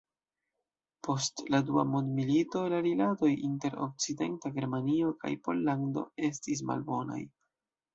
Post 1.07 1.43
la 1.55 1.59
dua 1.67 1.83
mondmilito 1.91 2.63
la 2.75 2.81
rilatoj 2.87 3.31
inter 3.51 3.79
Okcidenta 3.89 4.55
Germanio 4.59 5.15
kaj 5.25 5.37
Pollando 5.49 6.11
estis 6.33 6.71
malbonaj. 6.75 7.25